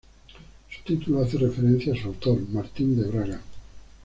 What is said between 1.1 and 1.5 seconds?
hace